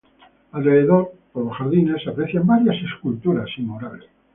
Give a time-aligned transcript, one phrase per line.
[0.53, 4.03] Alrededor, por los jardines se aprecian varias esculturas y murales.